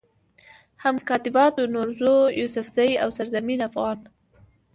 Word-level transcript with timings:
هم 0.83 0.95
کاتبانو 1.07 1.63
نوروز 1.73 2.33
يوسفزئ، 2.41 2.89
او 3.03 3.09
سرزمين 3.17 3.59
افغاني 3.67 4.05